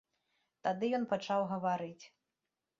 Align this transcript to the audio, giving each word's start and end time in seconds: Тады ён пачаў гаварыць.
Тады 0.67 0.89
ён 0.99 1.05
пачаў 1.13 1.47
гаварыць. 1.55 2.05